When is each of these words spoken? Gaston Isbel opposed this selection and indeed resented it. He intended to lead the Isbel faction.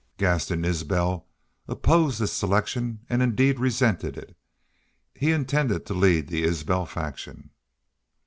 Gaston 0.17 0.65
Isbel 0.65 1.27
opposed 1.67 2.19
this 2.19 2.33
selection 2.33 3.01
and 3.07 3.21
indeed 3.21 3.59
resented 3.59 4.17
it. 4.17 4.35
He 5.13 5.31
intended 5.31 5.85
to 5.85 5.93
lead 5.93 6.27
the 6.27 6.41
Isbel 6.41 6.87
faction. 6.87 7.51